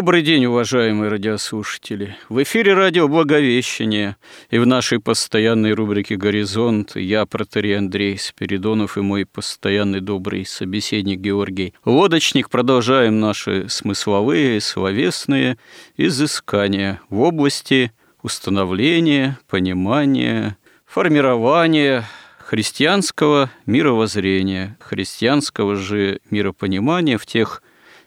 [0.00, 2.16] Добрый день, уважаемые радиослушатели.
[2.30, 4.16] В эфире радио «Благовещение»
[4.48, 11.20] и в нашей постоянной рубрике «Горизонт» я, протерей Андрей Спиридонов и мой постоянный добрый собеседник
[11.20, 15.58] Георгий Лодочник продолжаем наши смысловые, словесные
[15.98, 17.92] изыскания в области
[18.22, 20.56] установления, понимания,
[20.86, 27.62] формирования христианского мировоззрения, христианского же миропонимания в тех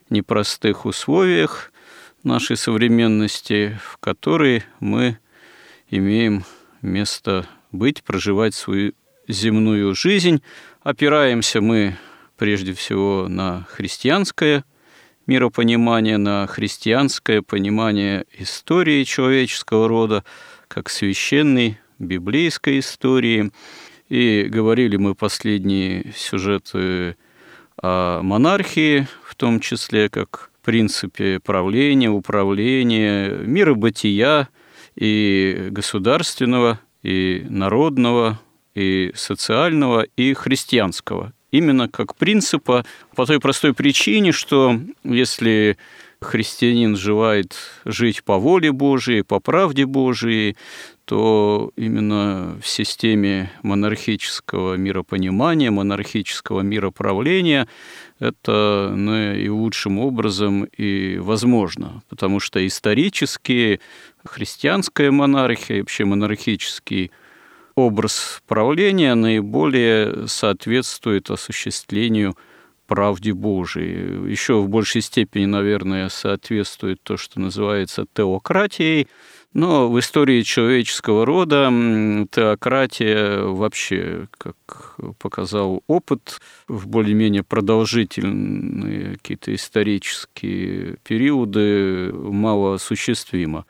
[0.09, 1.71] непростых условиях,
[2.23, 5.19] нашей современности, в которой мы
[5.89, 6.45] имеем
[6.81, 8.93] место быть, проживать свою
[9.27, 10.41] земную жизнь.
[10.81, 11.97] Опираемся мы
[12.38, 14.63] прежде всего на христианское
[15.27, 20.23] миропонимание, на христианское понимание истории человеческого рода,
[20.67, 23.52] как священной библейской истории.
[24.09, 27.15] И говорили мы последние сюжеты
[27.81, 34.50] о монархии, в том числе как принципе правления, управления, мира бытия
[34.95, 38.39] и государственного, и народного,
[38.73, 41.33] и социального, и христианского.
[41.52, 42.83] Именно как принципа
[43.16, 45.78] по той простой причине, что если
[46.20, 47.55] христианин желает
[47.86, 50.55] жить по воле Божией, по правде Божией,
[51.05, 57.67] то именно в системе монархического миропонимания, монархического мироправления
[58.19, 63.81] это наилучшим образом и возможно, потому что исторически
[64.25, 67.11] христианская монархия, вообще монархический
[67.75, 72.37] образ правления наиболее соответствует осуществлению
[72.87, 74.30] правде Божией.
[74.30, 79.08] Еще в большей степени, наверное, соответствует то, что называется теократией,
[79.53, 81.71] но в истории человеческого рода
[82.31, 93.65] теократия вообще, как показал опыт, в более-менее продолжительные какие-то исторические периоды мало осуществима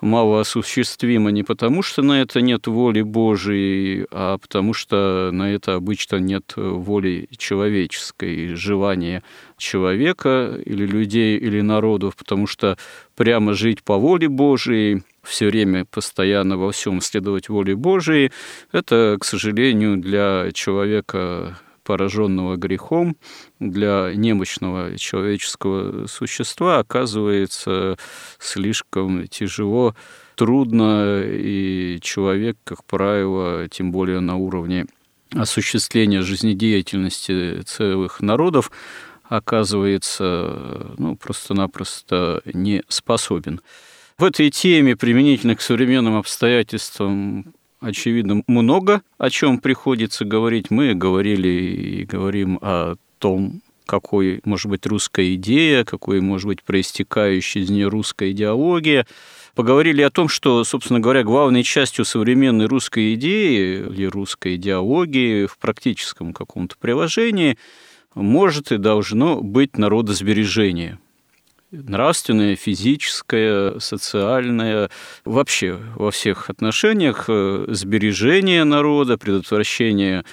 [0.00, 5.74] мало осуществимо не потому, что на это нет воли Божией, а потому что на это
[5.74, 9.22] обычно нет воли человеческой, желания
[9.56, 12.76] человека или людей, или народов, потому что
[13.16, 18.30] прямо жить по воле Божией, все время постоянно во всем следовать воле Божией,
[18.72, 21.58] это, к сожалению, для человека
[21.88, 23.16] пораженного грехом,
[23.60, 27.96] для немощного человеческого существа оказывается
[28.38, 29.96] слишком тяжело,
[30.34, 34.84] трудно, и человек, как правило, тем более на уровне
[35.34, 38.70] осуществления жизнедеятельности целых народов,
[39.24, 43.62] оказывается ну, просто-напросто не способен.
[44.18, 50.70] В этой теме, применительно к современным обстоятельствам, очевидно, много о чем приходится говорить.
[50.70, 57.62] Мы говорили и говорим о том, какой может быть русская идея, какой может быть проистекающая
[57.62, 59.06] из нее русская идеология.
[59.54, 65.56] Поговорили о том, что, собственно говоря, главной частью современной русской идеи или русской идеологии в
[65.58, 67.58] практическом каком-то приложении
[68.14, 70.98] может и должно быть народосбережение–
[71.70, 74.90] нравственное, физическое, социальное,
[75.24, 80.24] вообще во всех отношениях э, сбережение народа, предотвращение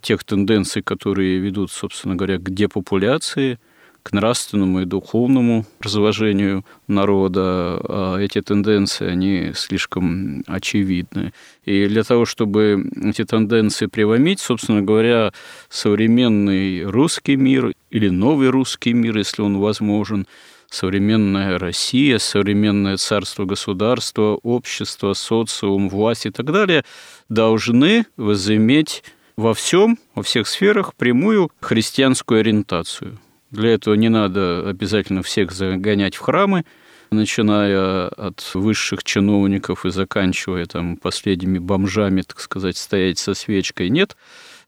[0.00, 3.58] тех тенденций, которые ведут, собственно говоря, к депопуляции,
[4.02, 7.80] к нравственному и духовному разложению народа.
[7.88, 11.32] А эти тенденции, они слишком очевидны.
[11.64, 15.32] И для того, чтобы эти тенденции преломить, собственно говоря,
[15.70, 20.26] современный русский мир или новый русский мир, если он возможен,
[20.74, 26.84] современная Россия, современное царство, государство, общество, социум, власть и так далее
[27.28, 29.04] должны возыметь
[29.36, 33.18] во всем, во всех сферах прямую христианскую ориентацию.
[33.50, 36.64] Для этого не надо обязательно всех загонять в храмы,
[37.10, 43.90] начиная от высших чиновников и заканчивая там последними бомжами, так сказать, стоять со свечкой.
[43.90, 44.16] Нет,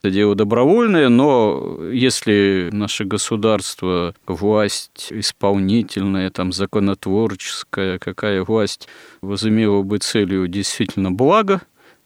[0.01, 8.89] это дело добровольное, но если наше государство, власть исполнительная, там, законотворческая, какая власть
[9.21, 11.63] возымела бы целью действительно благо,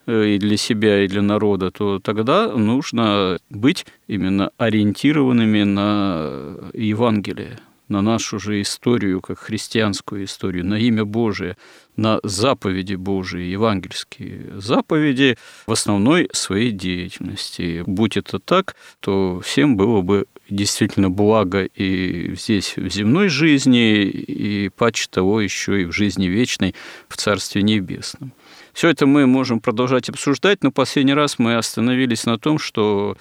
[0.06, 7.58] э, и для себя, и для народа, то тогда нужно быть именно ориентированными на Евангелие,
[7.90, 11.56] на нашу же историю, как христианскую историю, на имя Божие,
[11.96, 17.82] на заповеди Божии, евангельские заповеди в основной своей деятельности.
[17.84, 24.68] Будь это так, то всем было бы действительно благо и здесь, в земной жизни, и
[24.68, 26.74] паче того еще и в жизни вечной,
[27.08, 28.32] в Царстве Небесном.
[28.72, 33.16] Все это мы можем продолжать обсуждать, но последний раз мы остановились на том, что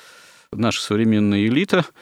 [0.52, 1.86] наша современная элита–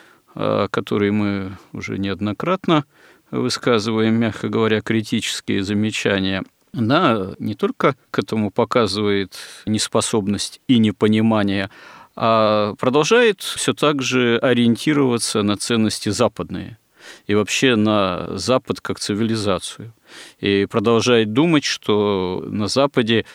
[0.72, 2.86] которые мы уже неоднократно
[3.32, 6.44] высказываем, мягко говоря, критические замечания,
[6.74, 11.70] она не только к этому показывает неспособность и непонимание,
[12.16, 16.78] а продолжает все так же ориентироваться на ценности западные
[17.26, 19.94] и вообще на Запад как цивилизацию.
[20.40, 23.26] И продолжает думать, что на Западе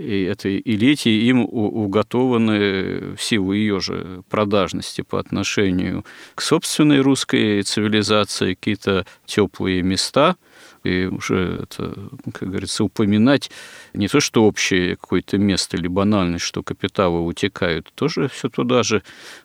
[0.00, 6.04] и этой элите им уготованы в силу ее же продажности по отношению
[6.34, 10.36] к собственной русской цивилизации какие-то теплые места–
[10.84, 11.94] и уже это,
[12.32, 13.50] как говорится, упоминать
[13.92, 19.02] не то, что общее какое-то место или банальность, что капиталы утекают, тоже все туда же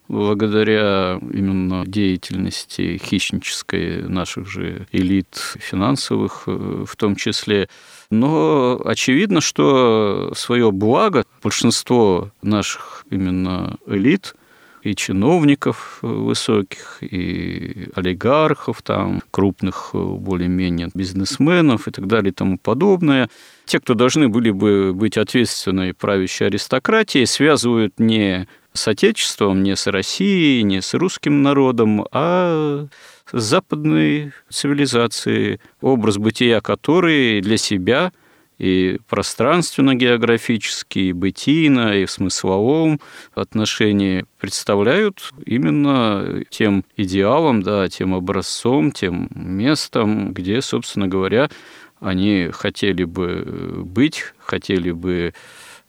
[0.08, 7.68] благодаря именно деятельности хищнической наших же элит финансовых э, в том числе.
[8.10, 14.36] Но очевидно, что свое благо большинство наших именно элит–
[14.86, 23.30] и чиновников высоких, и олигархов, там, крупных более-менее бизнесменов и так далее и тому подобное.
[23.66, 29.88] Те, кто должны были бы быть ответственной правящей аристократией, связывают не с Отечеством, не с
[29.88, 32.86] Россией, не с русским народом, а
[33.32, 38.12] западной цивилизацией, образ бытия которой для себя–
[38.58, 43.00] и пространственно-географически, и бытийно, и в смысловом
[43.34, 51.50] отношении представляют именно тем идеалом, да, тем образцом, тем местом, где, собственно говоря,
[52.00, 55.34] они хотели бы быть, хотели бы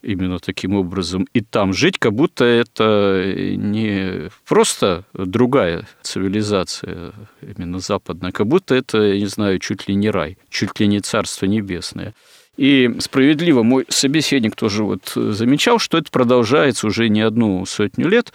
[0.07, 7.13] именно таким образом и там жить, как будто это не просто другая цивилизация,
[7.43, 11.01] именно западная, как будто это, я не знаю, чуть ли не рай, чуть ли не
[11.01, 12.15] царство небесное.
[12.57, 18.33] И справедливо мой собеседник тоже вот замечал, что это продолжается уже не одну сотню лет.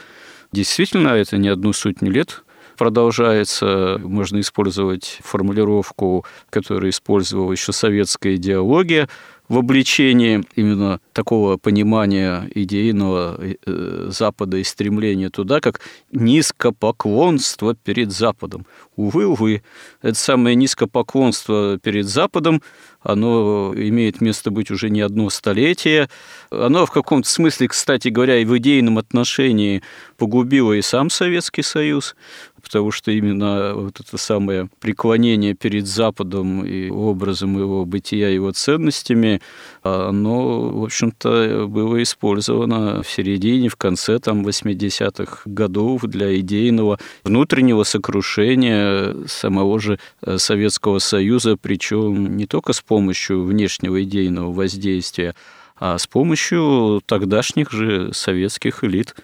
[0.52, 2.44] Действительно, это не одну сотню лет
[2.78, 4.00] продолжается.
[4.04, 9.08] Можно использовать формулировку, которую использовала еще советская идеология
[9.52, 15.82] в обличении именно такого понимания идейного э, Запада и стремления туда, как
[16.14, 18.66] низкопоклонство перед Западом.
[18.96, 19.62] Увы, увы,
[20.02, 22.62] это самое низкопоклонство перед Западом,
[23.02, 26.08] оно имеет место быть уже не одно столетие.
[26.52, 29.82] Оно в каком-то смысле, кстати говоря, и в идейном отношении
[30.18, 32.16] погубило и сам Советский Союз,
[32.62, 39.41] потому что именно вот это самое преклонение перед Западом и образом его бытия, его ценностями,
[39.84, 47.84] оно, в общем-то, было использовано в середине, в конце там 80-х годов для идейного внутреннего
[47.84, 55.34] сокрушения самого же э, Советского Союза, причем не только с помощью внешнего идейного воздействия,
[55.82, 59.16] а с помощью тогдашних же советских элит,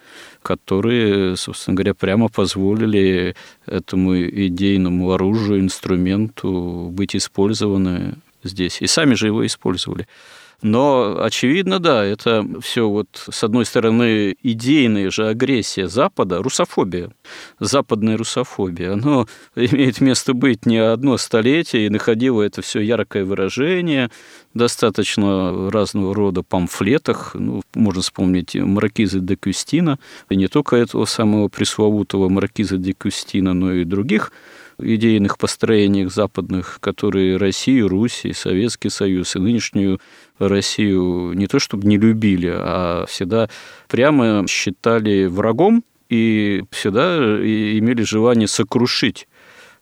[0.42, 8.16] которые, собственно говоря, прямо позволили этому идейному оружию, инструменту быть использованы
[8.48, 8.80] здесь.
[8.80, 10.06] И сами же его использовали.
[10.60, 17.12] Но, очевидно, да, это все вот, с одной стороны, идейная же агрессия Запада, русофобия,
[17.60, 24.10] западная русофобия, оно имеет место быть не одно столетие, и находило это все яркое выражение,
[24.52, 31.46] достаточно разного рода памфлетах, ну, можно вспомнить Маркиза де Кюстина, и не только этого самого
[31.46, 34.32] пресловутого Маркиза де Кюстина, но и других
[34.80, 40.00] идейных построениях западных, которые Россию, Русь и Советский Союз и нынешнюю
[40.38, 43.48] Россию не то чтобы не любили, а всегда
[43.88, 49.28] прямо считали врагом и всегда имели желание сокрушить.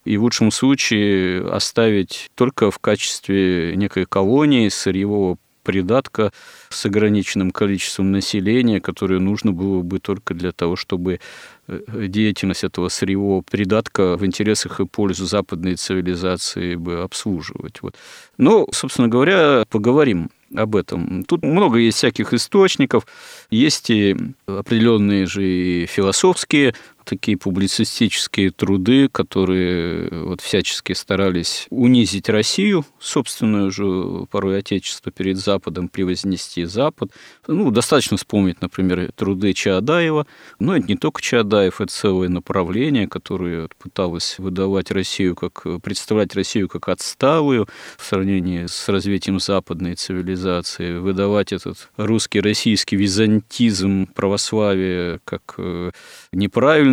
[0.05, 6.33] И в лучшем случае оставить только в качестве некой колонии сырьевого придатка
[6.77, 11.21] с ограниченным количеством населения, которое нужно было бы только для того, чтобы
[11.69, 17.81] э, деятельность этого сырьевого придатка в интересах и пользу западной цивилизации бы обслуживать.
[17.83, 17.97] Вот.
[18.37, 21.25] Но, собственно говоря, поговорим об этом.
[21.25, 23.07] Тут много есть всяких источников,
[23.51, 24.17] есть и
[24.47, 26.75] определенные же и философские
[27.07, 35.89] такие публицистические труды, которые вот всячески старались унизить Россию, собственную же порой Отечество перед Западом,
[35.89, 37.13] превознести Запад.
[37.47, 40.27] Ну, достаточно вспомнить, например, труды Чаадаева.
[40.59, 46.69] Но это не только Чаадаев, это целое направление, которое пыталось выдавать Россию как, представлять Россию
[46.69, 55.55] как отсталую в сравнении с развитием западной цивилизации, выдавать этот русский, российский византизм православия как
[55.59, 55.93] э,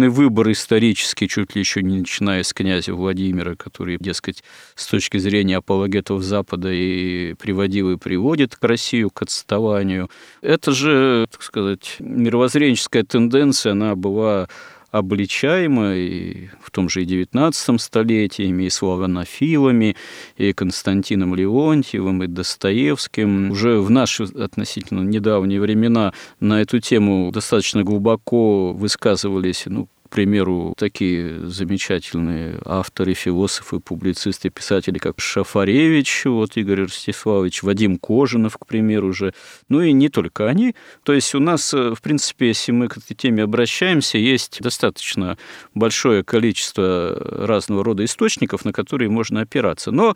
[0.04, 4.44] неправильный выбор исторический, чуть ли еще не начиная с князя Владимира, который, дескать,
[4.76, 10.10] с точки зрения апологетов Запада и приводил и приводит к Россию к отставанию.
[10.42, 14.48] Это же, так сказать, мировоззренческая тенденция, она была
[14.94, 19.96] обличаемо и в том же и XIX столетии, и славянофилами,
[20.38, 23.50] и Константином Леонтьевым, и Достоевским.
[23.50, 31.50] Уже в наши относительно недавние времена на эту тему достаточно глубоко высказывались ну, примеру, такие
[31.50, 39.34] замечательные авторы, философы, публицисты, писатели, как Шафаревич, вот Игорь Ростиславович, Вадим Кожинов, к примеру, уже.
[39.70, 40.76] Ну и не только они.
[41.02, 45.40] То есть у нас, э, в принципе, если мы к этой теме обращаемся, есть достаточно
[45.74, 47.18] большое количество
[47.48, 49.90] разного рода источников, на которые можно опираться.
[49.90, 50.16] Но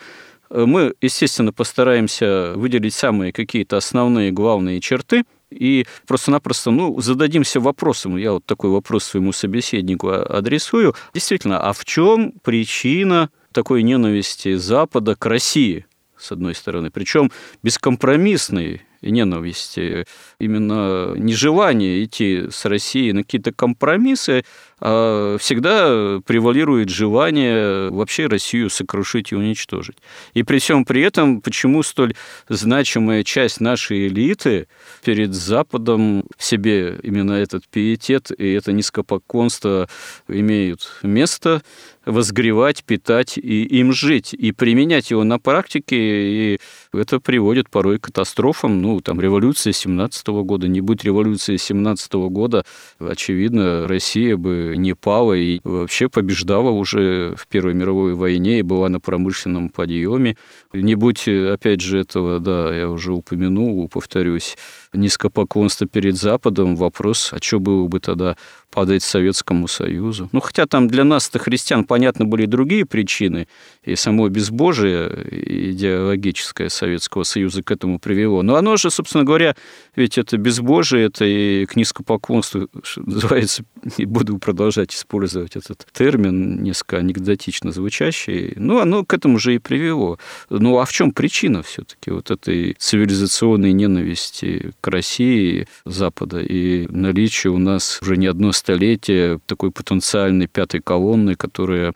[0.51, 8.17] э, мы, естественно, постараемся выделить самые какие-то основные главные черты– и просто-напросто ну, зададимся вопросом,
[8.17, 15.15] я вот такой вопрос своему собеседнику адресую, действительно, а в чем причина такой ненависти Запада
[15.15, 15.85] к России,
[16.17, 17.31] с одной стороны, причем
[17.63, 20.05] бескомпромиссной ненависти,
[20.39, 24.43] именно нежелание идти с Россией на какие-то компромиссы, а
[24.79, 29.97] всегда превалирует желание вообще Россию сокрушить и уничтожить.
[30.33, 32.13] И при всем при этом, почему столь
[32.47, 34.67] значимая часть нашей элиты
[35.03, 39.89] перед Западом в себе именно этот пиетет и это низкопоклонство
[40.27, 41.63] имеют место,
[42.07, 46.59] возгревать, питать и им жить, и применять его на практике, и
[46.93, 48.81] это приводит порой к катастрофам.
[48.81, 52.65] Ну, там, революция 17 года, не будь революции 17 года,
[52.99, 58.89] очевидно, Россия бы не пала и вообще побеждала уже в Первой мировой войне и была
[58.89, 60.37] на промышленном подъеме.
[60.73, 64.57] Не будь, опять же, этого, да, я уже упомянул, повторюсь,
[64.93, 68.35] низкопоклонство перед Западом, вопрос, а что было бы тогда
[68.71, 70.29] падать Советскому Союзу?
[70.31, 73.47] Ну, хотя там для нас-то христиан, понятно, были другие причины,
[73.83, 78.43] и само безбожие идеологическое Советского Союза к этому привело.
[78.43, 79.55] Но оно же, собственно говоря,
[79.95, 83.63] ведь это безбожие, это и к низкопоклонству, что называется,
[83.97, 89.59] и буду продолжать использовать этот термин, несколько анекдотично звучащий, ну, оно к этому же и
[89.59, 90.19] привело.
[90.49, 97.51] Ну, а в чем причина все-таки вот этой цивилизационной ненависти к России Запада и наличие
[97.51, 101.93] у нас уже не одно столетие такой потенциальной пятой колонны, которая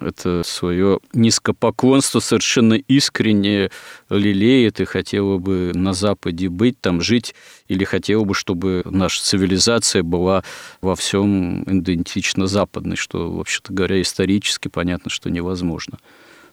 [0.00, 3.70] это свое низкопоклонство совершенно искренне
[4.10, 7.34] лелеет и хотела бы на Западе быть, там жить,
[7.68, 10.42] или хотела бы, чтобы наша цивилизация была
[10.80, 15.98] во всем идентично западной, что, вообще-то говоря, исторически понятно, что невозможно.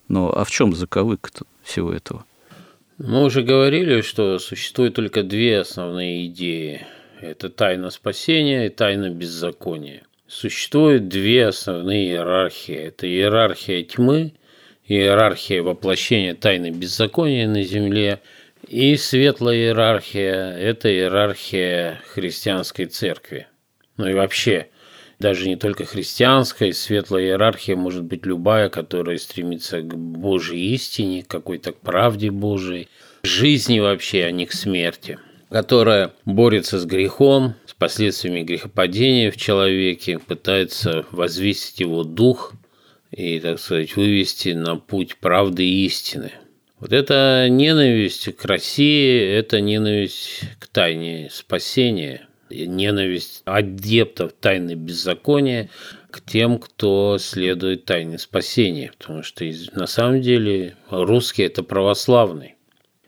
[0.07, 1.31] Но а в чем заковык
[1.63, 2.25] всего этого?
[2.99, 6.85] Мы уже говорили, что существует только две основные идеи.
[7.21, 10.03] Это тайна спасения и тайна беззакония.
[10.27, 12.75] Существует две основные иерархии.
[12.75, 14.33] Это иерархия тьмы,
[14.85, 18.19] иерархия воплощения тайны беззакония на земле
[18.67, 23.47] и светлая иерархия– это иерархия христианской церкви.
[23.95, 24.67] Ну и вообще–
[25.19, 31.27] даже не только христианская, светлая иерархия может быть любая, которая стремится к Божьей истине, к
[31.27, 32.87] какой-то правде Божией,
[33.23, 40.19] жизни вообще, а не к смерти, которая борется с грехом, с последствиями грехопадения в человеке,
[40.19, 42.53] пытается возвысить его дух
[43.11, 46.31] и, так сказать, вывести на путь правды и истины.
[46.79, 55.69] Вот эта ненависть к России– это ненависть к тайне спасения– ненависть адептов тайны беззакония
[56.11, 58.91] к тем, кто следует тайне спасения.
[58.97, 62.55] Потому что на самом деле русский– это православный.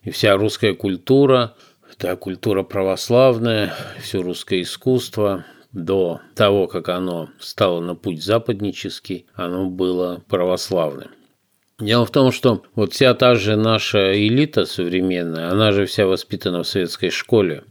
[0.03, 1.55] И вся русская культура–
[1.91, 9.69] это культура православная, все русское искусство до того, как оно стало на путь западнический, оно
[9.69, 11.10] было православным.
[11.79, 16.63] Дело в том, что вот вся та же наша элита современная, она же вся воспитана
[16.63, 17.63] в советской школе.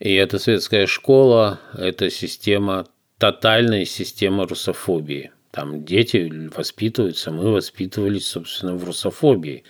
[0.00, 2.86] И эта советская школа– это система,
[3.18, 5.30] тотальная система русофобии.
[5.50, 9.64] Там дети воспитываются, мы воспитывались, собственно, в русофобии.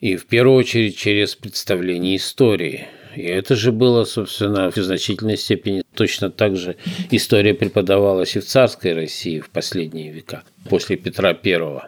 [0.00, 2.86] И в первую очередь через представление истории.
[3.14, 6.76] И это же было, собственно, в значительной степени точно так же
[7.10, 11.80] история преподавалась и в царской России в последние века, после Петра I.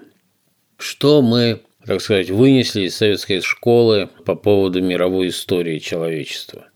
[0.77, 6.67] Что мы, так сказать, вынесли из советской школы по поводу мировой истории человечества?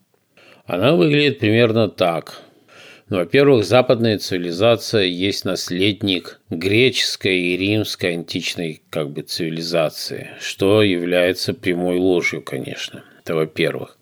[0.71, 2.43] Она выглядит примерно так.
[3.09, 11.55] Ну, во-первых, западная цивилизация есть наследник греческой и римской античной как бы цивилизации, что является
[11.55, 13.03] прямой ложью, конечно.
[13.19, 13.99] Это во-первых.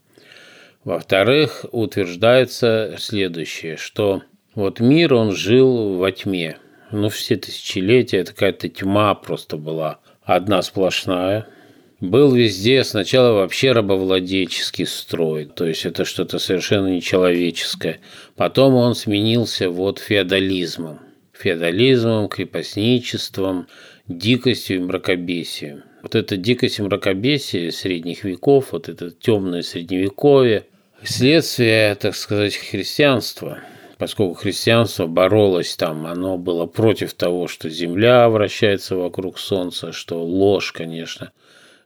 [0.84, 4.22] Во-вторых, утверждается следующее, что
[4.54, 6.58] вот мир, он жил во тьме.
[6.90, 11.46] Ну, все тысячелетия, это какая-то тьма просто была одна сплошная–
[12.00, 17.98] был везде сначала вообще рабовладельческий строй, то есть это что-то совершенно нечеловеческое.
[18.36, 21.00] Потом он сменился вот феодализмом.
[21.32, 23.66] Феодализмом, крепостничеством,
[24.06, 25.84] дикостью и мракобесием.
[26.02, 30.66] Вот эта дикость и мракобесие средних веков, вот это темное средневековье,
[31.02, 33.58] следствие, так сказать, христианства–
[33.98, 40.72] поскольку христианство боролось там, оно было против того, что Земля вращается вокруг Солнца, что ложь,
[40.72, 41.32] конечно,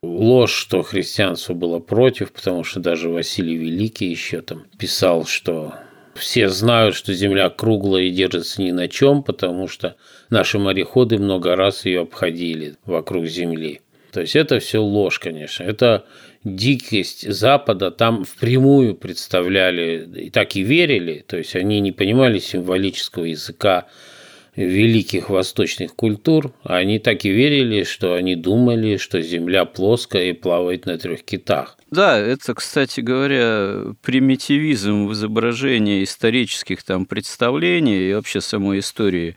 [0.02, 5.74] ложь, что христианство было против, потому что даже Василий Великий еще там писал, что
[6.14, 9.96] все знают, что Земля круглая и держится ни на чем, потому что
[10.28, 13.80] наши мореходы много раз ее обходили вокруг Земли.
[14.12, 15.64] То есть это все ложь, конечно.
[15.64, 16.04] Это
[16.44, 21.24] дикость Запада там впрямую представляли и так и верили.
[21.26, 23.86] То есть они не понимали символического языка
[24.56, 30.84] великих восточных культур, они так и верили, что они думали, что Земля плоская и плавает
[30.84, 31.78] на трех китах.
[31.90, 39.36] Да, это, кстати говоря, примитивизм в изображении исторических там представлений и вообще самой истории,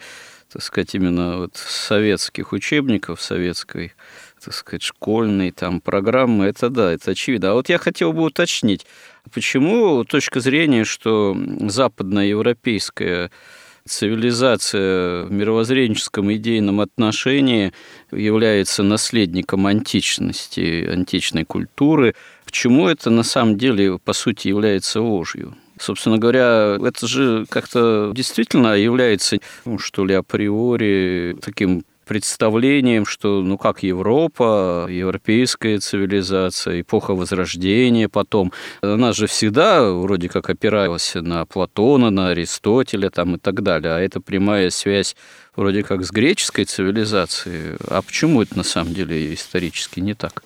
[0.52, 3.94] так сказать, именно вот советских учебников, советской
[4.44, 7.52] так сказать, школьной там программы, это да, это очевидно.
[7.52, 8.86] А вот я хотел бы уточнить,
[9.34, 13.32] почему точка зрения, что западноевропейская европейская
[13.88, 17.72] цивилизация в мировоззренческом идейном отношении
[18.12, 22.16] является наследником античности, античной культуры.
[22.46, 25.56] Почему это на самом деле, по сути, является ложью?
[25.80, 33.58] Собственно говоря, это же как-то действительно является, ну, что ли, априори таким представлением, что, ну,
[33.58, 42.10] как Европа, европейская цивилизация, эпоха Возрождения потом, она же всегда вроде как опиралась на Платона,
[42.10, 45.16] на Аристотеля там и так далее, а это прямая связь
[45.56, 47.78] вроде как с греческой цивилизацией.
[47.88, 50.44] А почему это на самом деле исторически не так?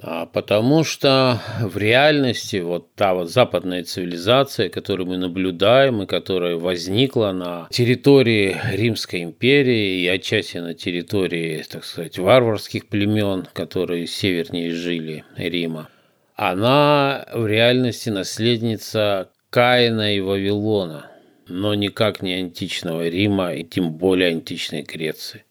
[0.00, 6.56] А потому что в реальности вот та вот западная цивилизация, которую мы наблюдаем и которая
[6.56, 14.72] возникла на территории Римской империи и отчасти на территории, так сказать, варварских племен, которые севернее
[14.72, 15.88] жили Рима,
[16.36, 21.10] она в реальности наследница Каина и Вавилона,
[21.48, 25.44] но никак не античного Рима и тем более античной Греции.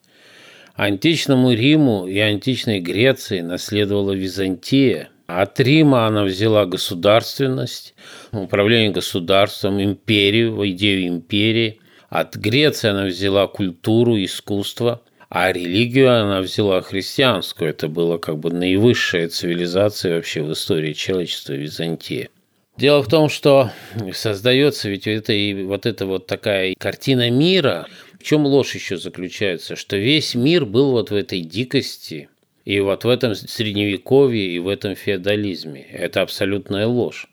[0.77, 5.09] Античному Риму и античной Греции наследовала Византия.
[5.25, 7.95] От Рима она взяла государственность,
[8.31, 11.79] управление государством, империю, идею империи.
[12.09, 17.71] От Греции она взяла культуру, искусство, а религию она взяла христианскую.
[17.71, 22.29] Это была как бы наивысшая цивилизация вообще в истории человечества Византия.
[22.77, 23.71] Дело в том, что
[24.13, 25.33] создается ведь это,
[25.65, 27.87] вот эта вот такая картина мира,
[28.19, 29.75] в чем ложь еще заключается?
[29.75, 32.29] Что весь мир был вот в этой дикости,
[32.65, 35.81] и вот в этом средневековье, и в этом феодализме.
[35.81, 37.27] Это абсолютная ложь.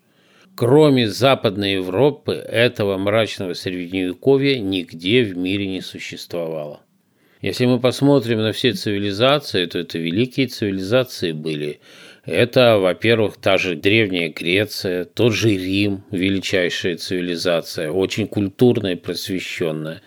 [0.55, 6.81] Кроме Западной Европы, этого мрачного средневековья нигде в мире не существовало.
[7.41, 11.79] Если мы посмотрим на все цивилизации, то это великие цивилизации были.
[12.23, 20.01] Это, во-первых, та же Древняя Греция, тот же Рим, величайшая цивилизация, очень культурная просвещенная.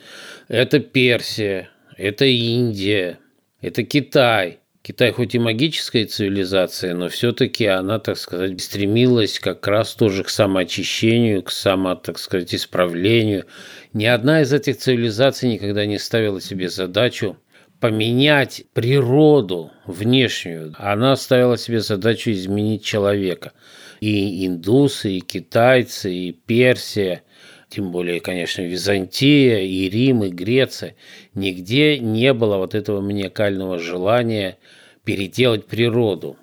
[0.49, 3.19] Это Персия, это Индия,
[3.61, 4.61] это Китай.
[4.81, 10.31] Китай хоть и магическая цивилизация, но все-таки она, так сказать, стремилась как раз тоже к
[10.31, 13.45] самоочищению, к само, так сказать, исправлению.
[13.93, 17.37] Ни одна из этих цивилизаций никогда не ставила себе задачу
[17.79, 20.75] поменять природу внешнюю.
[20.79, 23.53] Она ставила себе задачу изменить человека.
[24.01, 27.23] И индусы, и китайцы, и Персия,
[27.69, 30.97] тем более, конечно, Византия, и Рим, и Греция,
[31.35, 34.59] нигде не было вот этого маниакального желания
[35.05, 36.37] переделать природу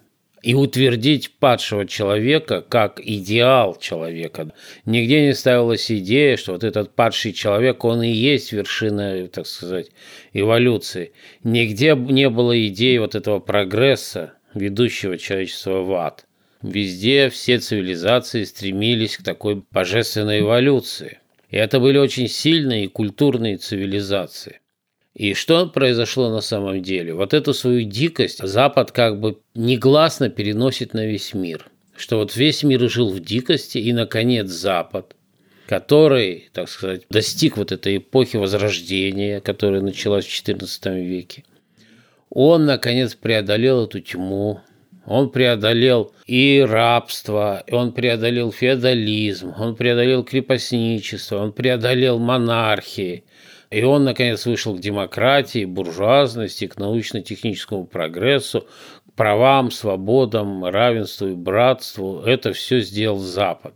[0.43, 4.53] и утвердить падшего человека как идеал человека.
[4.85, 9.89] Нигде не ставилась идея, что вот этот падший человек, он и есть вершина, так сказать,
[10.33, 11.13] эволюции.
[11.43, 16.25] Нигде не было идеи вот этого прогресса, ведущего человечество в ад.
[16.61, 21.19] Везде все цивилизации стремились к такой божественной эволюции.
[21.49, 24.61] И это были очень сильные и культурные цивилизации.
[25.13, 27.13] И что произошло на самом деле?
[27.13, 31.69] Вот эту свою дикость Запад как бы негласно переносит на весь мир.
[31.95, 35.15] Что вот весь мир жил в дикости, и, наконец, Запад,
[35.67, 41.45] который, так сказать, достиг вот этой эпохи Возрождения, которая началась в XIV веке,
[42.29, 44.59] он, наконец, преодолел эту тьму,
[45.05, 53.23] он преодолел и рабство, он преодолел феодализм, он преодолел крепостничество, он преодолел монархии–
[53.71, 58.67] и он, наконец, вышел к демократии, буржуазности, к научно-техническому прогрессу,
[59.09, 62.21] к правам, свободам, равенству и братству.
[62.21, 63.73] Это все сделал Запад.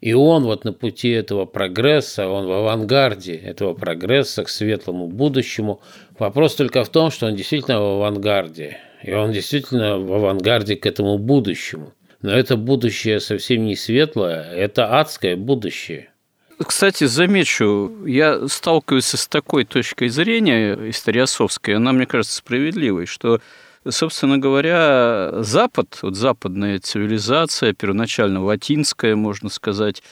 [0.00, 5.80] И он вот на пути этого прогресса, он в авангарде этого прогресса к светлому будущему.
[6.18, 8.78] Вопрос только в том, что он действительно в авангарде.
[9.02, 11.94] И он действительно в авангарде к этому будущему.
[12.22, 16.10] Но это будущее совсем не светлое, это адское будущее.
[16.58, 23.40] Кстати, замечу, я сталкиваюсь с такой точкой зрения историосовской, она, мне кажется, справедливой, что
[23.88, 30.02] собственно говоря, Запад, вот западная цивилизация, первоначально латинская, можно сказать,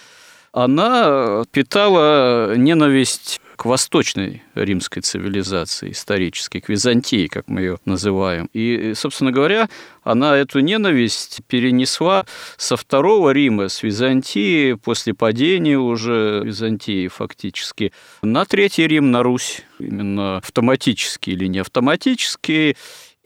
[0.52, 8.48] она питала ненависть к восточной римской цивилизации исторической, к Византии, как мы ее называем.
[8.52, 9.68] И, собственно говоря,
[10.04, 12.24] она эту ненависть перенесла
[12.56, 19.62] со второго Рима, с Византии, после падения уже Византии фактически, на третий Рим, на Русь,
[19.80, 22.76] именно автоматически или не автоматически.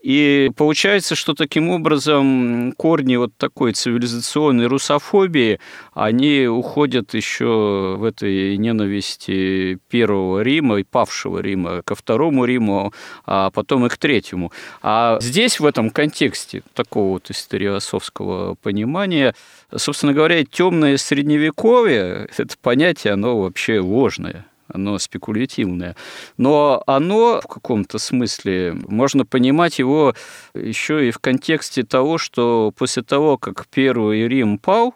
[0.02, 5.60] И получается, что таким образом корни вот такой цивилизационной русофобии,
[5.94, 12.92] они уходят еще в этой ненависти первого Рима и павшего Рима ко второму Риму,
[13.26, 14.50] а потом и к третьему.
[14.82, 19.36] А здесь, в этом контексте такого вот историосовского понимания,
[19.74, 25.96] собственно говоря, темное средневековье, это понятие, оно вообще ложное оно спекулятивное.
[26.36, 30.14] Но оно в каком-то смысле, можно понимать его
[30.54, 34.94] еще и в контексте того, что после того, как Первый Рим пал,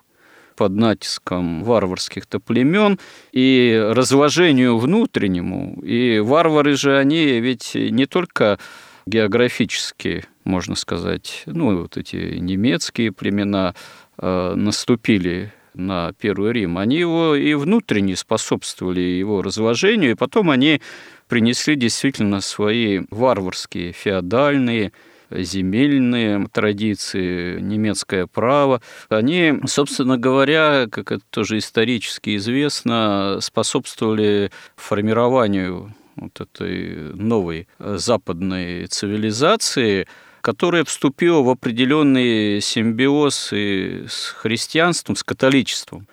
[0.57, 2.99] под натиском варварских-то племен
[3.31, 5.79] и разложению внутреннему.
[5.83, 8.59] И варвары же, они ведь не только
[9.07, 13.75] географически, можно сказать, ну, вот эти немецкие племена
[14.19, 20.81] э, наступили на Первый Рим, они его и внутренне способствовали его разложению, и потом они
[21.29, 24.93] принесли действительно свои варварские, феодальные,
[25.31, 36.41] земельные традиции, немецкое право, они, собственно говоря, как это тоже исторически известно, способствовали формированию вот
[36.41, 40.07] этой новой западной цивилизации,
[40.47, 46.07] которая вступила в определенный симбиоз и с христианством, с католичеством.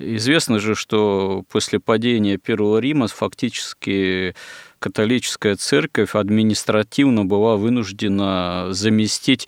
[0.00, 4.34] Известно же, что после падения Первого Рима фактически
[4.80, 9.46] католическая церковь административно была вынуждена заместить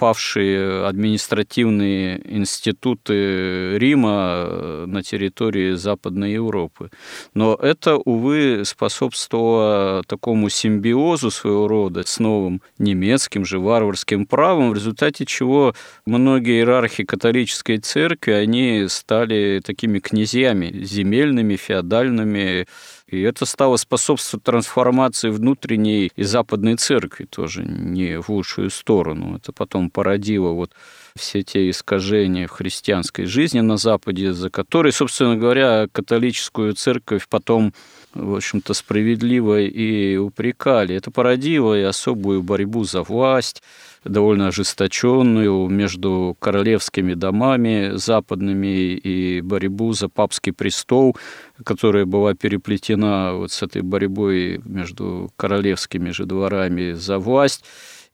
[0.00, 6.90] павшие административные институты Рима на территории Западной Европы.
[7.34, 14.74] Но это, увы, способствовало такому симбиозу своего рода с новым немецким же варварским правом, в
[14.74, 15.74] результате чего
[16.06, 22.66] многие иерархи католической церкви, они стали такими князьями земельными, феодальными,
[23.10, 29.36] и это стало способствовать трансформации внутренней и западной церкви тоже не в лучшую сторону.
[29.36, 30.72] Это потом породило вот
[31.16, 37.72] все те искажения в христианской жизни на Западе, за которые, собственно говоря, католическую церковь потом
[38.14, 40.96] в общем-то, справедливо и упрекали.
[40.96, 43.62] Это породило и особую борьбу за власть,
[44.04, 51.16] довольно ожесточенную между королевскими домами западными и борьбу за папский престол,
[51.64, 57.64] которая была переплетена вот с этой борьбой между королевскими же дворами за власть.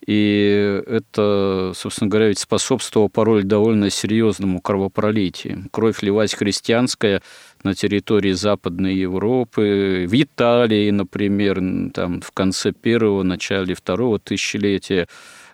[0.07, 5.69] И это, собственно говоря, ведь способствовало порой довольно серьезному кровопролитию.
[5.73, 7.23] Кровь лилась христианская
[7.63, 11.61] на территории Западной Европы, в Италии, например,
[11.93, 15.09] там в конце первого, начале второго тысячелетия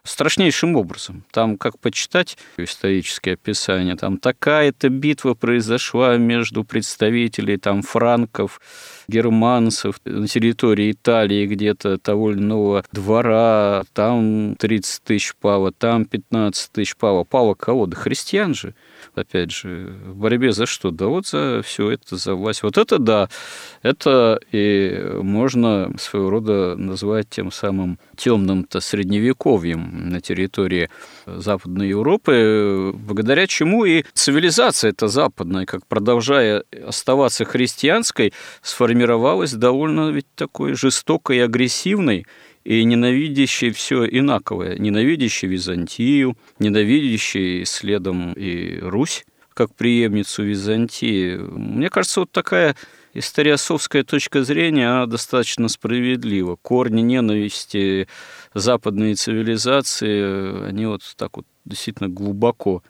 [0.04, 1.24] страшнейшим образом.
[1.30, 8.60] Там, как почитать исторические описания, там такая-то битва произошла между представителей там франков,
[9.08, 16.72] германцев на территории Италии где-то того или иного двора, там 30 тысяч пало, там 15
[16.72, 17.24] тысяч пало.
[17.24, 17.86] Пало кого?
[17.86, 18.74] Да христиан же
[19.14, 20.90] опять же, в борьбе за что?
[20.90, 22.62] Да вот за все это, за власть.
[22.62, 23.28] Вот это да,
[23.82, 30.90] это и можно своего рода назвать тем самым темным-то средневековьем, на территории
[31.26, 40.26] Западной Европы, благодаря чему и цивилизация эта западная, как продолжая оставаться христианской, сформировалась довольно ведь
[40.34, 42.26] такой жестокой и агрессивной,
[42.64, 51.36] и ненавидящий все инаковое, ненавидящий Византию, ненавидящий следом и Русь как преемницу Византии.
[51.36, 52.76] Мне кажется, вот такая
[53.14, 56.56] историосовская точка зрения, она достаточно справедлива.
[56.56, 58.08] Корни ненависти
[58.54, 62.82] западной цивилизации, они вот так вот действительно глубоко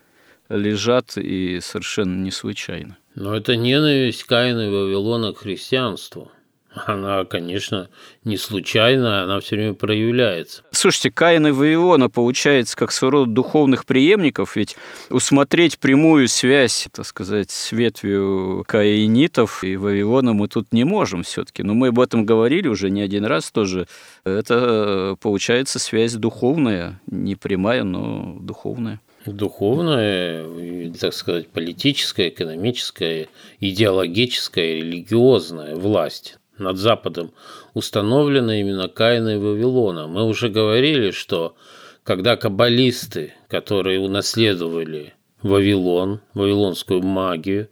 [0.48, 2.96] лежат и совершенно не случайно.
[3.14, 6.30] Но это ненависть Каина и Вавилона к христианству–
[6.74, 7.88] она, конечно,
[8.24, 10.62] не случайно, она все время проявляется.
[10.70, 14.76] Слушайте, Каин и Вавилона, получается, как своего рода духовных преемников, ведь
[15.10, 21.44] усмотреть прямую связь, так сказать, с ветвью каинитов и Вавилона мы тут не можем все
[21.44, 23.86] таки Но мы об этом говорили уже не один раз тоже.
[24.24, 33.28] Это, получается, связь духовная, не прямая, но духовная духовная, так сказать, политическая, экономическая,
[33.60, 37.32] идеологическая, религиозная власть над Западом
[37.74, 40.06] установлена именно Каина и Вавилона.
[40.06, 41.54] Мы уже говорили, что
[42.04, 47.68] когда каббалисты, которые унаследовали Вавилон, вавилонскую магию,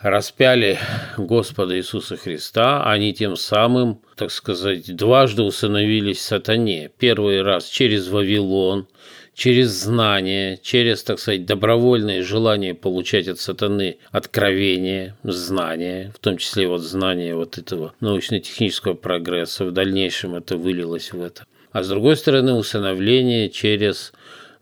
[0.00, 0.78] распяли
[1.16, 6.90] Господа Иисуса Христа, они тем самым, так сказать, дважды усыновились сатане.
[6.98, 8.86] Первый раз через Вавилон,
[9.34, 16.68] через знание, через, так сказать, добровольное желание получать от сатаны откровение, знания, в том числе
[16.68, 21.44] вот знание вот этого научно-технического прогресса, в дальнейшем это вылилось в это.
[21.72, 24.12] А с другой стороны, усыновление через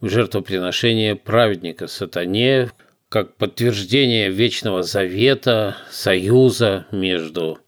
[0.00, 2.70] жертвоприношение праведника сатане,
[3.08, 7.58] как подтверждение вечного завета, союза между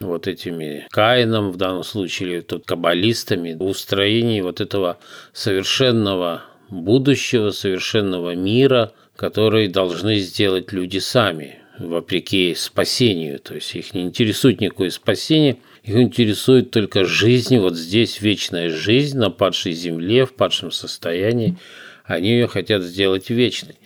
[0.00, 4.98] вот этими Каином, в данном случае тут каббалистами, устроении вот этого
[5.32, 13.38] совершенного будущего совершенного мира, который должны сделать люди сами, вопреки спасению.
[13.40, 19.18] То есть их не интересует никакое спасение, их интересует только жизнь, вот здесь вечная жизнь
[19.18, 21.56] на падшей земле, в падшем состоянии.
[22.04, 23.76] Они ее хотят сделать вечной.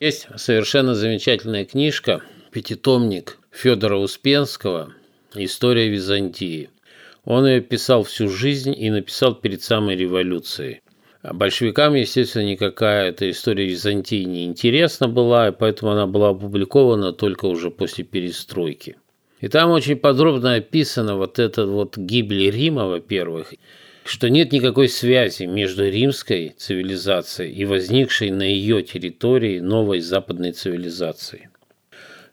[0.00, 2.22] Есть совершенно замечательная книжка,
[2.52, 4.92] пятитомник Федора Успенского
[5.34, 6.70] «История Византии».
[7.24, 10.80] Он ее писал всю жизнь и написал перед самой революцией.
[11.22, 17.12] А большевикам, естественно, никакая эта история Византии не интересна была, и поэтому она была опубликована
[17.12, 18.96] только уже после перестройки.
[19.40, 23.54] И там очень подробно описана вот эта вот гибель Рима, во-первых,
[24.04, 31.48] что нет никакой связи между римской цивилизацией и возникшей на ее территории новой западной цивилизацией.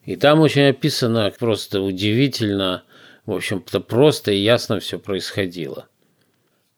[0.06, 2.84] И там очень описано просто удивительно,
[3.26, 5.88] в общем-то, просто и ясно все происходило.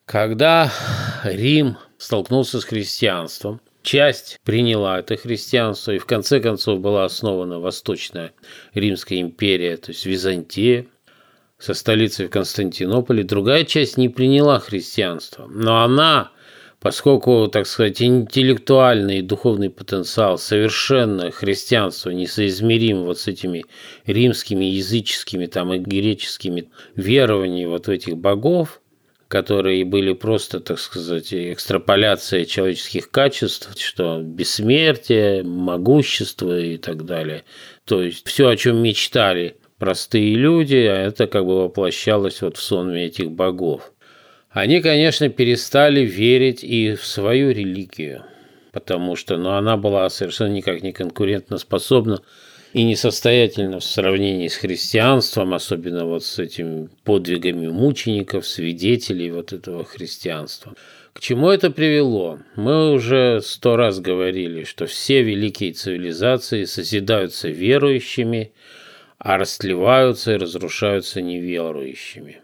[0.06, 0.72] Когда
[1.26, 3.62] Рим столкнулся с христианством.
[3.82, 8.34] Часть приняла это христианство, и в конце концов была основана Восточная
[8.74, 10.88] Римская империя, то есть Византия,
[11.58, 13.24] со столицей в Константинополе.
[13.24, 16.32] Другая часть не приняла христианство, но она,
[16.80, 23.66] поскольку, так сказать, интеллектуальный и духовный потенциал совершенно христианства несоизмерим вот с этими
[24.06, 28.82] римскими, языческими там, и греческими верованиями вот этих богов,
[29.28, 37.44] которые были просто, так сказать, экстраполяцией человеческих качеств, что бессмертие, могущество и так далее.
[37.86, 43.06] То есть все, о чем мечтали простые люди, это как бы воплощалось вот в сонме
[43.06, 43.92] этих богов.
[44.50, 48.24] Они, конечно, перестали верить и в свою религию,
[48.72, 52.22] потому что ну, она была совершенно никак не конкурентно способна
[52.74, 59.84] и несостоятельно в сравнении с христианством, особенно вот с этими подвигами мучеников, свидетелей вот этого
[59.84, 60.76] христианства.
[61.14, 62.40] К чему это привело?
[62.56, 68.52] Мы уже сто раз говорили, что все великие цивилизации созидаются верующими,
[69.18, 72.42] а растлеваются и разрушаются неверующими.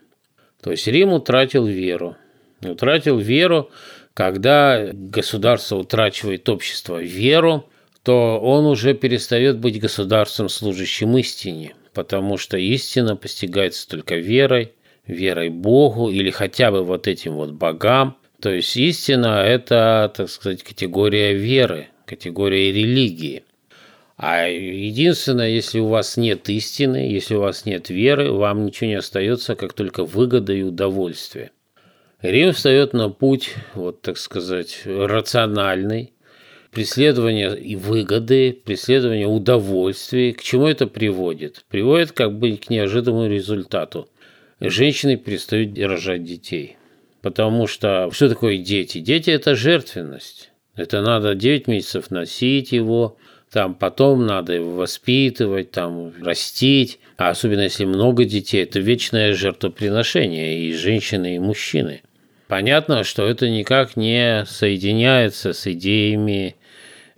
[0.61, 2.17] То есть Рим утратил веру.
[2.63, 3.69] Утратил веру,
[4.13, 7.69] когда государство утрачивает общество веру,
[8.03, 14.73] то он уже перестает быть государством, служащим истине, потому что истина постигается только верой,
[15.07, 18.17] верой Богу или хотя бы вот этим вот богам.
[18.41, 23.43] То есть истина– это, так сказать, категория веры, категория религии.
[24.17, 28.95] А единственное, если у вас нет истины, если у вас нет веры, вам ничего не
[28.95, 31.51] остается, как только выгода и удовольствие.
[32.21, 36.12] Рим встает на путь, вот так сказать, рациональный,
[36.73, 40.33] преследование и выгоды, преследование удовольствий.
[40.33, 41.63] К чему это приводит?
[41.69, 44.09] Приводит как бы к неожиданному результату.
[44.59, 46.77] Женщины перестают рожать детей.
[47.21, 48.99] Потому что что такое дети?
[48.99, 50.51] Дети– это жертвенность.
[50.75, 53.17] Это надо 9 месяцев носить его,
[53.51, 56.99] там потом надо его воспитывать, там растить.
[57.17, 62.01] А особенно если много детей, это вечное жертвоприношение и женщины, и мужчины.
[62.47, 66.55] Понятно, что это никак не соединяется с идеями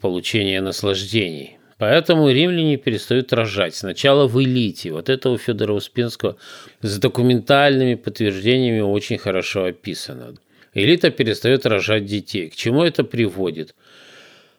[0.05, 1.57] получения наслаждений.
[1.79, 3.73] Поэтому римляне перестают рожать.
[3.73, 4.91] Сначала в элите.
[4.91, 6.37] Вот это у Федора Успенского
[6.83, 10.35] с документальными подтверждениями очень хорошо описано.
[10.75, 12.51] Элита перестает рожать детей.
[12.51, 13.73] К чему это приводит?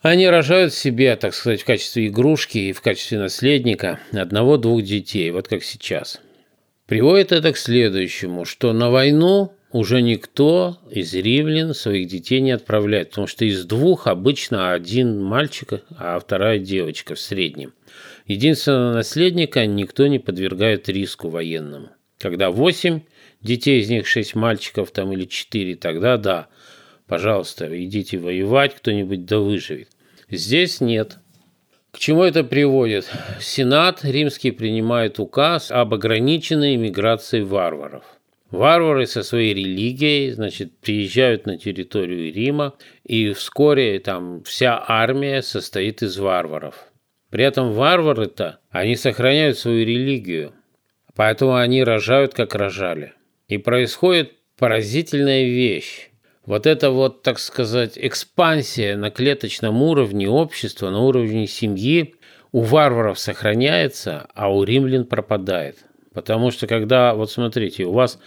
[0.03, 5.47] Они рожают себе, так сказать, в качестве игрушки и в качестве наследника одного-двух детей, вот
[5.47, 6.21] как сейчас.
[6.87, 13.11] Приводит это к следующему, что на войну уже никто из римлян своих детей не отправляет,
[13.11, 17.75] потому что из двух обычно один мальчик, а вторая девочка в среднем.
[18.27, 21.91] Единственного наследника никто не подвергает риску военному.
[22.19, 23.01] Когда восемь
[23.41, 26.49] детей, из них шесть мальчиков там или четыре, тогда да,
[27.07, 29.89] пожалуйста, идите воевать, кто-нибудь да выживет.
[30.31, 31.19] Здесь нет.
[31.93, 33.11] К чему это приводит?
[33.41, 38.05] Сенат римский принимает указ об ограниченной миграции варваров.
[38.51, 46.03] Варвары со своей религией, значит, приезжают на территорию Рима, и вскоре там вся армия состоит
[46.03, 46.87] из варваров.
[47.31, 50.53] При этом варвары-то, они сохраняют свою религию,
[51.17, 53.15] поэтому они рожают, как рожали.
[53.49, 56.11] И происходит поразительная вещь.
[56.45, 62.15] Вот эта вот, так сказать, экспансия на клеточном уровне общества, на уровне семьи
[62.53, 65.79] у варваров сохраняется, а у римлян пропадает.
[66.17, 68.19] Потому что когда, вот смотрите, у вас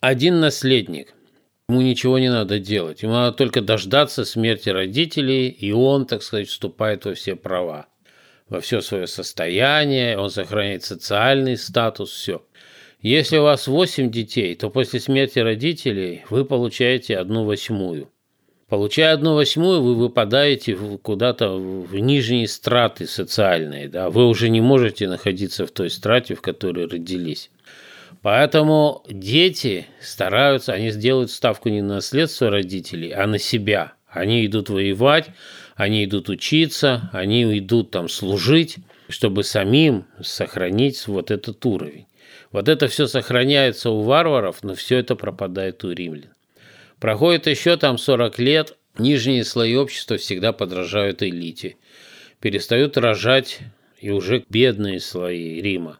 [0.00, 1.14] один наследник,
[1.68, 6.48] ему ничего не надо делать, ему надо только дождаться смерти родителей, и он, так сказать,
[6.48, 7.86] вступает во все права,
[8.48, 12.44] во все свое состояние, он сохраняет социальный статус, все.
[13.00, 18.10] Если у вас 8 детей, то после смерти родителей вы получаете одну восьмую.
[18.68, 23.88] Получая одну восьмую, вы выпадаете куда-то в нижние страты социальные.
[23.88, 24.10] Да?
[24.10, 27.50] Вы уже не можете находиться в той страте, в которой родились.
[28.22, 33.92] Поэтому дети стараются, они сделают ставку не на наследство родителей, а на себя.
[34.08, 35.30] Они идут воевать,
[35.76, 42.06] они идут учиться, они идут там служить, чтобы самим сохранить вот этот уровень.
[42.50, 46.30] Вот это все сохраняется у варваров, но все это пропадает у римлян.
[47.00, 51.76] Проходит еще там 40 лет, нижние слои общества всегда подражают элите.
[52.40, 53.60] Перестают рожать
[53.98, 55.98] и уже бедные слои Рима.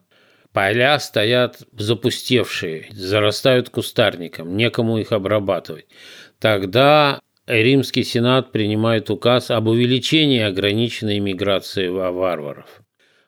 [0.53, 5.87] Поля стоят запустевшие, зарастают кустарником, некому их обрабатывать.
[6.39, 12.83] Тогда Римский Сенат принимает указ об увеличении ограниченной миграции варваров.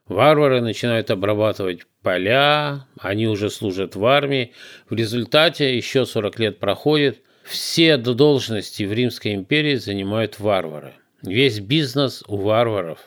[0.07, 4.54] Варвары начинают обрабатывать поля, они уже служат в армии.
[4.88, 10.95] В результате еще 40 лет проходит, все должности в Римской империи занимают варвары.
[11.23, 12.99] Весь бизнес у варваров.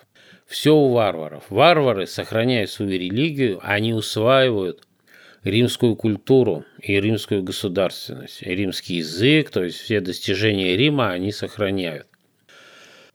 [0.48, 1.44] Все у варваров.
[1.50, 4.84] Варвары, сохраняя свою религию, они усваивают
[5.44, 8.42] римскую культуру и римскую государственность.
[8.42, 12.08] И римский язык, то есть все достижения Рима они сохраняют.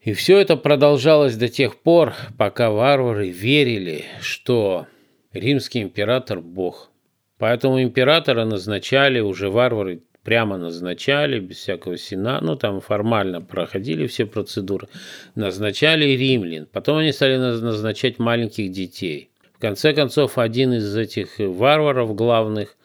[0.01, 4.87] И все это продолжалось до тех пор, пока варвары верили, что
[5.33, 6.89] римский император– бог.
[7.37, 14.25] Поэтому императора назначали уже варвары прямо назначали, без всякого сена, ну там формально проходили все
[14.25, 14.89] процедуры,
[15.35, 16.67] назначали римлян.
[16.69, 19.29] Потом они стали назначать маленьких детей.
[19.53, 22.75] В конце концов, один из этих варваров главных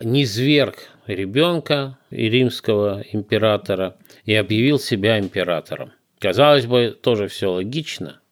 [0.00, 5.92] низверг ребенка и римского императора и объявил себя императором.
[6.18, 8.20] Казалось бы, тоже все логично–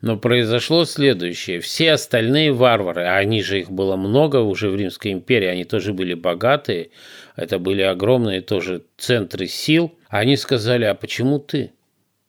[0.00, 1.60] но произошло следующее.
[1.60, 5.92] Все остальные варвары, а они же их было много уже в Римской империи, они тоже
[5.92, 6.90] были богатые,
[7.36, 11.72] это были огромные тоже центры сил, они сказали, а почему ты?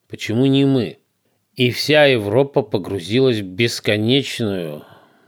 [0.10, 0.98] Почему не мы?
[1.56, 4.84] И вся Европа погрузилась в бесконечную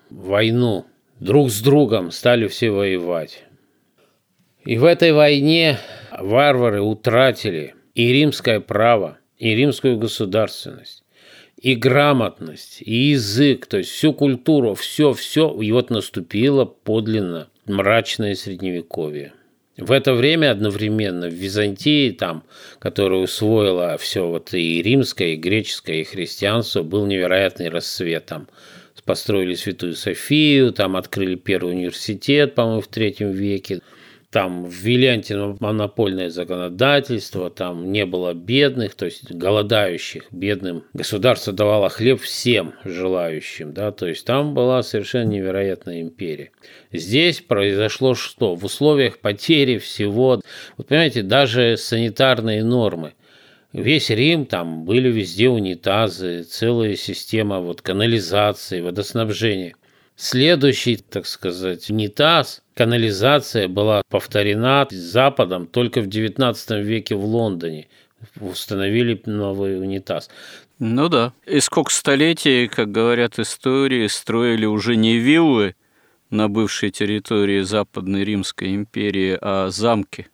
[0.09, 0.85] войну.
[1.19, 3.43] Друг с другом стали все воевать.
[4.65, 5.77] И в этой войне
[6.17, 11.02] варвары утратили и римское право, и римскую государственность
[11.63, 19.33] и грамотность, и язык, то есть всю культуру, все-все, и вот наступило подлинно мрачное средневековье.
[19.77, 22.43] В это время одновременно в Византии, там,
[22.79, 28.25] которая усвоила все вот и римское, и греческое, и христианство, был невероятный рассвет.
[28.25, 28.47] Там
[29.05, 33.79] построили Святую Софию, там открыли первый университет, по-моему, в третьем веке.
[34.33, 40.85] Там ввели антимонопольное законодательство, там не было бедных, то есть голодающих, бедным.
[40.93, 46.49] Государство давало хлеб всем желающим, да, то есть там была совершенно невероятная империя.
[46.91, 48.55] Здесь произошло что?
[48.55, 50.41] В условиях потери всего,
[50.77, 53.13] вот понимаете, даже санитарные нормы.
[53.71, 59.75] Весь Рим, там были везде унитазы, целая система вот канализации, водоснабжения.
[60.15, 67.87] Следующий, так сказать, унитаз, канализация была повторена Западом только в XIX веке в Лондоне.
[68.39, 70.29] Установили новый унитаз.
[70.79, 71.33] Ну да.
[71.45, 75.75] И сколько столетий, как говорят истории, строили уже не виллы
[76.29, 80.27] на бывшей территории Западной Римской империи, а замки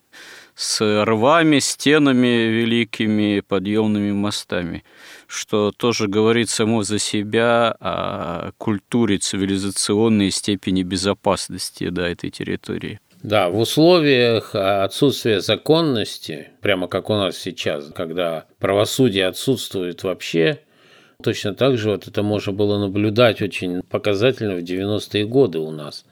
[0.54, 4.84] с рвами, стенами великими, подъемными мостами
[5.30, 12.98] что тоже говорит само за себя о культуре цивилизационной степени безопасности да, этой территории.
[13.22, 20.60] Да, в условиях отсутствия законности, прямо как у нас сейчас, когда правосудие отсутствует вообще,
[21.22, 26.06] точно так же вот это можно было наблюдать очень показательно в 90-е годы у нас,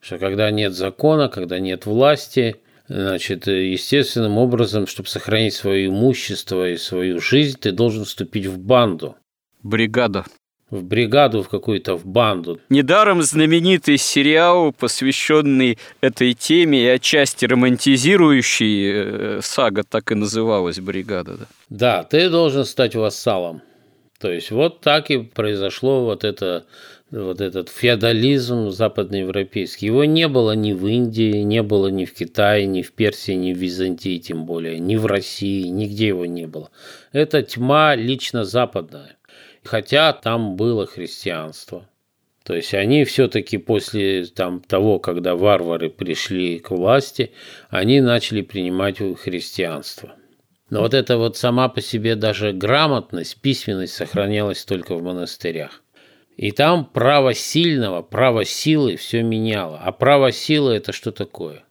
[0.00, 2.56] что когда нет закона, когда нет власти,
[2.88, 9.16] Значит, естественным образом, чтобы сохранить свое имущество и свою жизнь, ты должен вступить в банду.
[9.62, 10.24] Бригада.
[10.70, 12.60] В бригаду, в какую-то, в банду.
[12.70, 21.36] Недаром знаменитый сериал, посвященный этой теме и отчасти романтизирующий, э, сага так и называлась «Бригада».
[21.36, 23.62] Да, да ты должен стать вассалом.
[24.18, 26.64] То есть вот так и произошло вот это
[27.24, 29.86] вот этот феодализм западноевропейский.
[29.86, 33.52] Его не было ни в Индии, не было ни в Китае, ни в Персии, ни
[33.52, 36.70] в Византии, тем более, ни в России, нигде его не было.
[37.12, 39.16] Это тьма лично западная.
[39.64, 41.88] Хотя там было христианство.
[42.44, 47.32] То есть они все-таки после там, того, когда варвары пришли к власти,
[47.70, 50.14] они начали принимать христианство.
[50.70, 55.82] Но вот эта вот сама по себе даже грамотность, письменность сохранялась только в монастырях.
[56.36, 59.80] И там право сильного, право силы все меняло.
[59.82, 61.64] А право силы это что такое?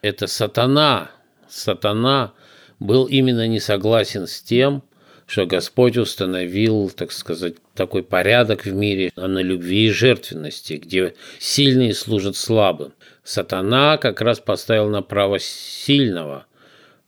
[0.00, 1.10] Это сатана.
[1.48, 2.32] Сатана
[2.80, 4.82] был именно не согласен с тем,
[5.26, 11.94] что Господь установил, так сказать, такой порядок в мире на любви и жертвенности, где сильные
[11.94, 12.94] служат слабым.
[13.22, 16.46] Сатана как раз поставил на право сильного–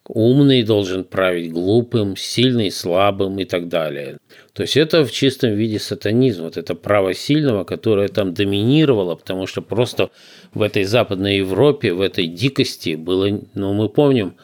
[0.07, 4.19] Умный должен править глупым, сильный слабым и так далее.
[4.55, 9.49] То есть это в чистом виде сатанизм, вот это право сильного, которое там доминировало, потому
[9.49, 10.11] что просто
[10.55, 14.37] в этой Западной Европе, в этой дикости было, ну мы помним,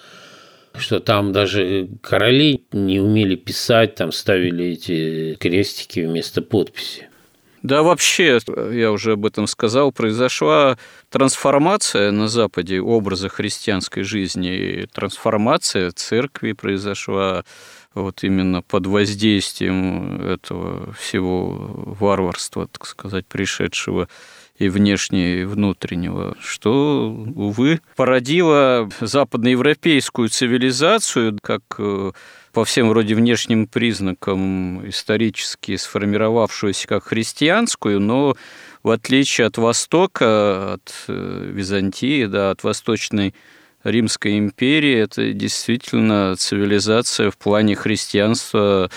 [0.75, 7.07] что там даже короли не умели писать, там ставили эти крестики вместо подписи.
[7.63, 8.41] Да, вообще,
[8.73, 10.79] я уже об этом сказал, произошла
[11.11, 17.45] трансформация на Западе образа христианской жизни, трансформация церкви произошла
[17.95, 21.51] вот именно под воздействием этого всего
[21.99, 24.09] варварства, так сказать, пришедшего
[24.59, 32.13] и внешнего, и внутреннего, что, увы, породило западноевропейскую цивилизацию, как э,
[32.53, 38.37] по всем вроде внешним признакам исторически сформировавшуюся как христианскую, но
[38.83, 43.35] в отличие от Востока, от э, Византии, да, от Восточной
[43.85, 48.91] Римской империи, это действительно цивилизация в плане христианства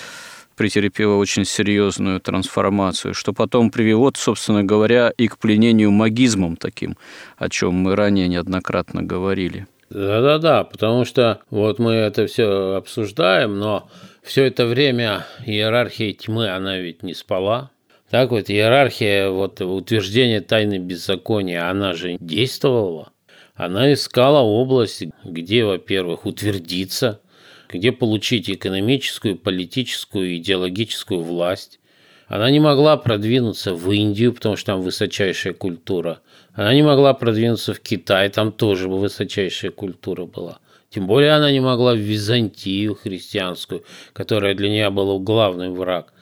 [0.56, 6.98] претерпела очень серьезную трансформацию, что потом привело, собственно говоря, и к пленению магизмом таким,
[7.38, 9.68] о чем мы ранее неоднократно говорили.
[9.90, 13.90] Да-да-да, потому что вот мы это все обсуждаем, но
[14.24, 17.70] все это время иерархия тьмы, она ведь не спала.
[18.10, 23.12] Так вот, иерархия, вот утверждение тайны беззакония, она же действовала.
[23.56, 27.22] Она искала область, где, во-первых, утвердиться,
[27.70, 31.80] где получить экономическую, политическую, идеологическую власть.
[32.28, 36.22] Она не могла продвинуться в Индию, потому что там высочайшая культура–
[36.54, 40.60] она не могла продвинуться в Китай, там тоже высочайшая культура была.
[40.90, 43.84] Тем более она не могла в Византию христианскую,
[44.14, 46.14] которая для нее была главный враг.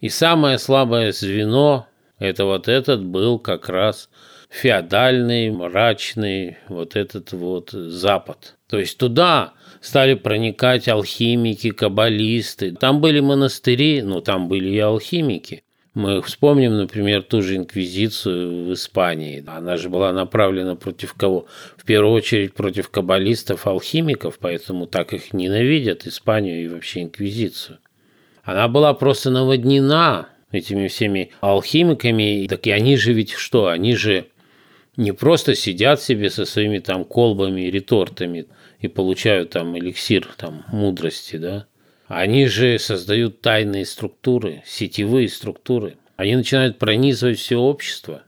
[0.00, 1.86] И самое слабое звено–
[2.18, 4.10] это вот этот был как раз
[4.48, 8.56] феодальный, мрачный вот этот вот Запад.
[8.68, 12.72] То есть туда стали проникать алхимики, каббалисты.
[12.72, 15.62] Там были монастыри, но там были и алхимики.
[15.94, 19.42] Мы вспомним, например, ту же инквизицию в Испании.
[19.46, 21.46] Она же была направлена против кого?
[21.78, 27.78] В первую очередь против каббалистов, алхимиков, поэтому так их ненавидят, Испанию и вообще инквизицию.
[28.42, 32.46] Она была просто наводнена этими всеми алхимиками.
[32.46, 33.68] Так и они же ведь что?
[33.68, 34.26] Они же
[34.96, 38.46] не просто сидят себе со своими там колбами и ретортами
[38.80, 41.66] и получают там эликсир там мудрости, да.
[42.08, 45.96] Они же создают тайные структуры, сетевые структуры.
[46.16, 48.22] Они начинают пронизывать все общество,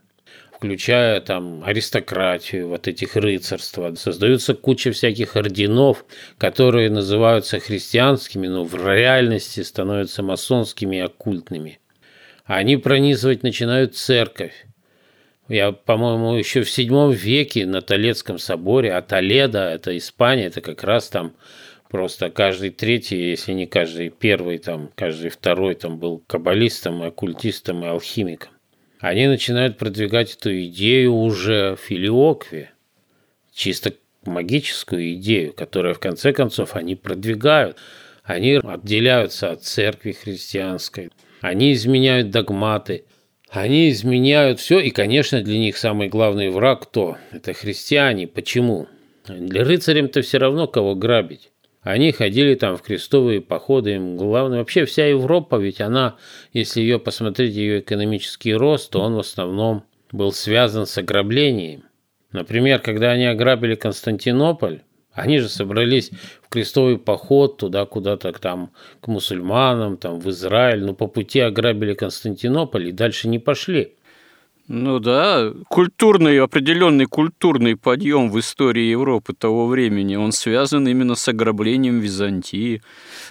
[0.53, 3.95] включая там аристократию, вот этих рыцарства.
[3.95, 6.05] Создаются куча всяких орденов,
[6.37, 11.79] которые называются христианскими, но в реальности становятся масонскими и оккультными.
[12.43, 14.65] Они пронизывать начинают церковь.
[15.49, 20.83] Я, по-моему, еще в седьмом веке на Толедском соборе, а Толедо, это Испания, это как
[20.83, 21.33] раз там
[21.89, 27.87] просто каждый третий, если не каждый первый, там, каждый второй там был каббалистом, оккультистом и
[27.87, 28.51] алхимиком.
[28.99, 32.71] Они начинают продвигать эту идею уже в филиокве,
[33.51, 33.93] чисто
[34.25, 37.77] магическую идею, которую в конце концов они продвигают.
[38.21, 41.09] Они отделяются от церкви христианской,
[41.41, 43.05] они изменяют догматы–
[43.51, 47.17] они изменяют все, и, конечно, для них самый главный враг кто?
[47.31, 48.27] Это христиане.
[48.27, 48.87] Почему?
[49.27, 51.51] Для рыцарям-то все равно кого грабить.
[51.81, 56.17] Они ходили там в крестовые походы, им главное, вообще вся Европа, ведь она,
[56.51, 61.83] если ее посмотреть, ее экономический рост, то он в основном был связан с ограблением.
[62.31, 64.81] Например, когда они ограбили Константинополь,
[65.19, 66.11] они же собрались
[66.41, 71.93] в крестовый поход туда куда-то там к мусульманам, там в Израиль, но по пути ограбили
[71.93, 73.93] Константинополь и дальше не пошли.
[74.71, 81.27] Ну да, культурный, определенный культурный подъем в истории Европы того времени, он связан именно с
[81.27, 82.83] ограблением Византии,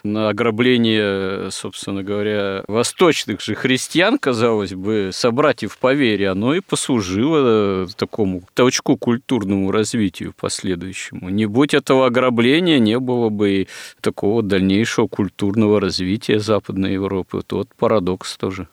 [0.03, 7.87] на ограбление, собственно говоря, восточных же христиан, казалось бы, собратьев по вере, оно и послужило
[7.97, 11.29] такому толчку культурному развитию последующему.
[11.29, 13.69] Не будь этого ограбления, не было бы и
[14.01, 17.43] такого дальнейшего культурного развития Западной Европы.
[17.49, 18.67] Вот парадокс тоже.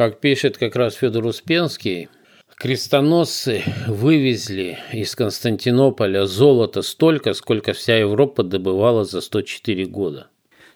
[0.00, 2.08] Как пишет как раз Федор Успенский,
[2.56, 10.30] крестоносцы вывезли из Константинополя золото столько, сколько вся Европа добывала за 104 года.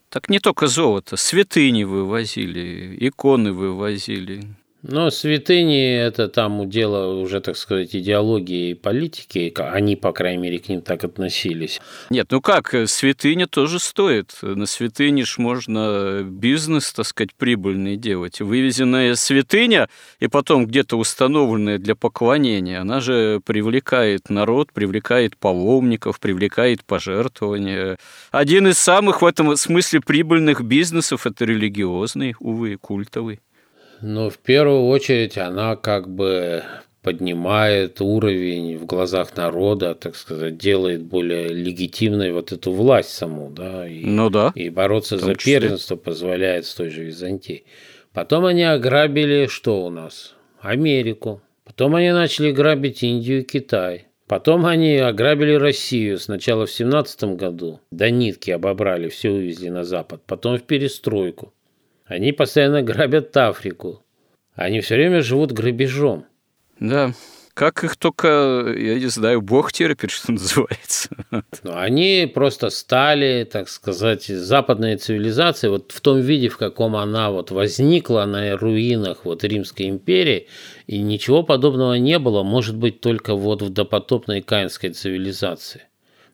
[0.09, 4.43] Так не только золото, святыни вывозили, иконы вывозили.
[4.87, 9.51] Но святыни– это там дело уже, так сказать, идеологии и политики.
[9.57, 11.81] Они, по крайней мере, к ним так относились.
[12.11, 14.37] Нет, ну как, э, святыня тоже стоит.
[14.43, 18.41] На святыне ж можно бизнес, так сказать, прибыльный делать.
[18.41, 26.85] Вывезенная святыня и потом где-то установленная для поклонения, она же привлекает народ, привлекает паломников, привлекает
[26.85, 27.97] пожертвования.
[28.29, 33.39] Один из самых в этом смысле прибыльных бизнесов– это религиозный, увы, культовый.
[34.05, 36.63] Но в первую очередь она как бы
[37.01, 43.87] поднимает уровень в глазах народа, так сказать, делает более легитимной вот эту власть саму, да,
[43.87, 44.51] и, ну да.
[44.53, 45.59] и бороться за числе.
[45.59, 47.63] первенство позволяет с той же Византией.
[48.13, 50.35] Потом они ограбили что у нас?
[50.59, 51.41] Америку.
[51.63, 54.05] Потом они начали грабить Индию и Китай.
[54.27, 60.21] Потом они ограбили Россию сначала в 17 году, до нитки обобрали, все увезли на Запад,
[60.27, 61.54] потом в перестройку.
[62.05, 64.03] Они постоянно грабят Африку.
[64.53, 66.25] Они все время живут грабежом.
[66.79, 67.13] Да,
[67.55, 71.09] как их только, я не знаю, бог терпит, что называется.
[71.63, 77.31] Но они просто стали, так сказать, западной цивилизацией, вот в том виде, в каком она
[77.31, 80.47] вот возникла на руинах вот Римской империи,
[80.85, 85.83] и ничего подобного не было, может быть, только вот в допотопной каинской цивилизации.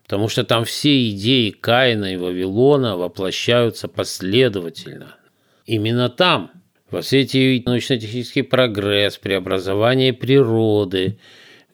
[0.03, 5.15] Потому что там все идеи Каина и Вавилона воплощаются последовательно–
[5.65, 6.51] Именно там,
[6.89, 11.17] во свете научно-технический прогресс, преобразование природы,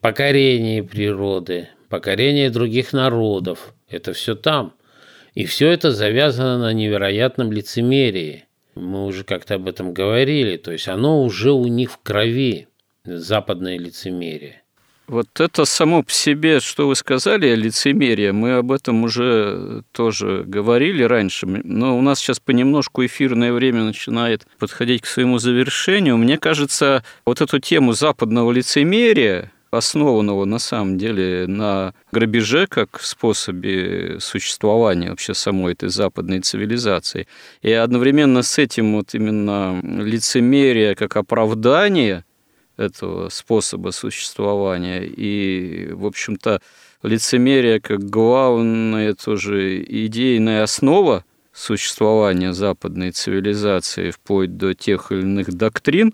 [0.01, 4.73] покорение природы, покорение других народов, это все там.
[5.33, 8.45] И все это завязано на невероятном лицемерии.
[8.75, 12.67] Мы уже как-то об этом говорили, то есть оно уже у них в крови,
[13.03, 14.63] западное лицемерие.
[15.07, 21.01] Вот это само по себе, что вы сказали, лицемерие, мы об этом уже тоже говорили
[21.01, 26.17] раньше, но у нас сейчас понемножку эфирное время начинает подходить к своему завершению.
[26.17, 34.17] Мне кажется, вот эту тему западного лицемерия, основанного на самом деле на грабеже как способе
[34.19, 37.27] существования вообще самой этой западной цивилизации.
[37.61, 42.25] И одновременно с этим вот именно лицемерие как оправдание
[42.77, 45.03] этого способа существования.
[45.05, 46.61] И, в общем-то,
[47.03, 56.13] лицемерие как главная тоже идейная основа существования западной цивилизации вплоть до тех или иных доктрин,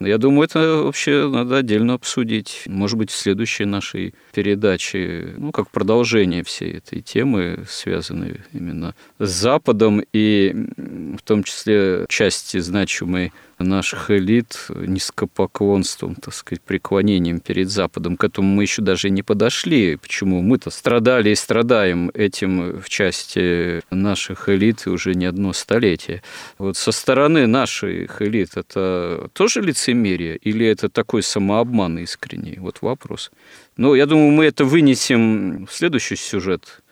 [0.00, 2.62] я думаю, это вообще надо отдельно обсудить.
[2.66, 9.28] Может быть, в следующей нашей передаче, ну, как продолжение всей этой темы, связанной именно с
[9.28, 18.16] Западом и в том числе части значимой наших элит низкопоклонством, так сказать, преклонением перед Западом.
[18.16, 19.96] К этому мы еще даже не подошли.
[19.96, 20.42] Почему?
[20.42, 26.22] Мы-то страдали и страдаем этим в части наших элит уже не одно столетие.
[26.58, 32.58] Вот со стороны наших элит это тоже лицемерие или это такой самообман искренний?
[32.58, 33.30] Вот вопрос.
[33.76, 36.82] Но я думаю, мы это вынесем в следующий сюжет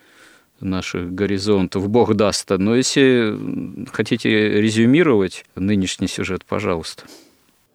[0.60, 2.50] наших горизонтов, Бог даст.
[2.50, 3.34] Но если
[3.92, 7.04] хотите резюмировать нынешний сюжет, пожалуйста.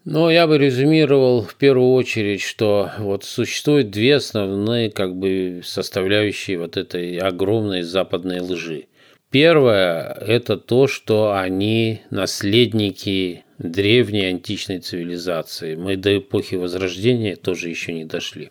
[0.03, 6.57] Ну, я бы резюмировал в первую очередь, что вот существует две основные как бы составляющие
[6.57, 8.85] вот этой огромной западной лжи.
[9.29, 15.75] Первое– это то, что они наследники древней античной цивилизации.
[15.75, 18.49] Мы до эпохи Возрождения тоже еще не дошли.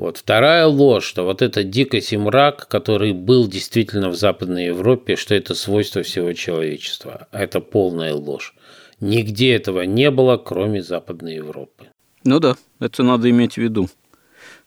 [0.00, 0.16] Вот.
[0.16, 5.34] Вторая ложь, что вот этот дикость и мрак, который был действительно в Западной Европе, что
[5.34, 7.28] это свойство всего человечества.
[7.32, 8.54] Это полная ложь.
[9.00, 11.88] Нигде этого не было, кроме Западной Европы.
[12.24, 13.90] Ну да, это надо иметь в виду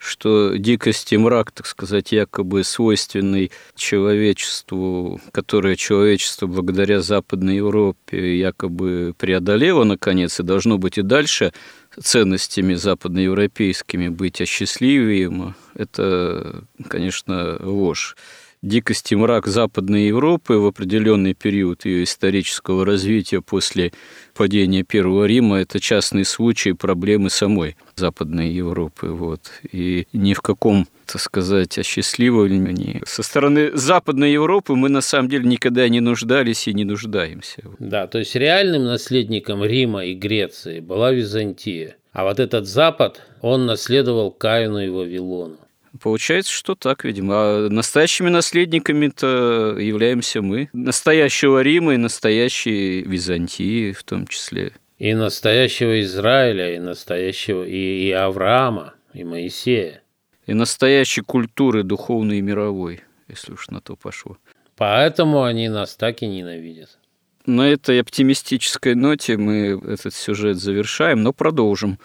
[0.04, 9.14] что дикость и мрак, так сказать, якобы свойственный человечеству, которое человечество благодаря Западной Европе якобы
[9.18, 11.54] преодолело, наконец, и должно быть и дальше
[12.02, 18.16] ценностями западноевропейскими быть осчастливием, это, конечно, ложь
[18.64, 23.92] дикость и мрак Западной Европы в определенный период ее исторического развития после
[24.34, 29.08] падения Первого Рима– это частный случай проблемы самой Западной Европы.
[29.08, 29.52] Вот.
[29.72, 33.02] И ни в каком так сказать, осчастливлении.
[33.06, 37.64] Со стороны Западной Европы мы на самом деле никогда не нуждались и не нуждаемся.
[37.80, 41.98] Да, то есть реальным наследником Рима и Греции была Византия.
[42.12, 45.58] А вот этот Запад, он наследовал Каину и Вавилону.
[46.02, 47.34] Получается, что так, видимо.
[47.36, 50.70] А настоящими наследниками-то являемся мы.
[50.74, 54.74] Настоящего Рима и настоящей Византии в том числе.
[55.00, 60.03] И настоящего Израиля, и настоящего и, и Авраама, и Моисея.
[60.46, 64.38] И настоящей культуры духовной и мировой, если уж на то пошло.
[64.76, 66.98] Поэтому они нас так и ненавидят.
[67.46, 72.00] На этой оптимистической ноте мы этот сюжет завершаем, но продолжим.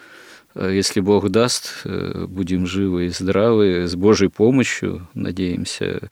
[0.53, 6.09] Э, если Бог даст, э, будем живы и здравы, с Божьей помощью, надеемся,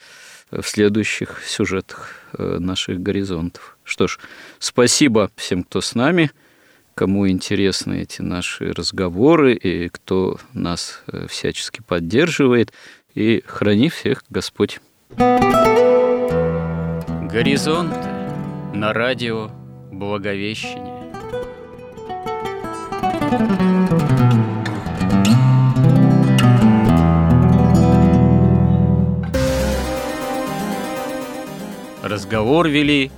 [0.50, 3.78] в следующих сюжетах э, наших горизонтов.
[3.84, 4.18] Что ж,
[4.60, 6.32] спасибо всем, кто с нами,
[6.98, 12.74] кому интересны эти наши разговоры и кто нас всячески поддерживает.
[13.14, 14.80] И храни всех Господь.
[17.32, 18.10] Горизонты
[18.74, 19.52] на радио
[19.92, 21.14] Благовещение.
[32.02, 33.12] Разговор вели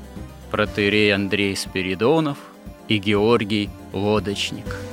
[0.52, 2.49] протеерей Андрей Спиридонов
[2.90, 4.66] и Георгий Лодочник–